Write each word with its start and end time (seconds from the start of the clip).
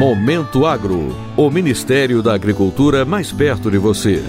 Momento 0.00 0.64
Agro, 0.64 1.14
o 1.36 1.50
Ministério 1.50 2.22
da 2.22 2.34
Agricultura 2.34 3.04
mais 3.04 3.30
perto 3.32 3.70
de 3.70 3.76
você. 3.76 4.24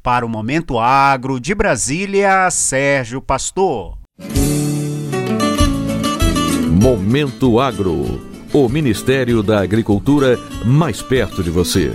Para 0.00 0.24
o 0.24 0.28
Momento 0.28 0.78
Agro 0.78 1.40
de 1.40 1.52
Brasília, 1.52 2.48
Sérgio 2.52 3.20
Pastor. 3.20 3.98
Momento 6.80 7.58
Agro. 7.58 8.24
O 8.52 8.68
Ministério 8.68 9.42
da 9.42 9.60
Agricultura 9.60 10.38
mais 10.64 11.02
perto 11.02 11.42
de 11.42 11.50
você. 11.50 11.92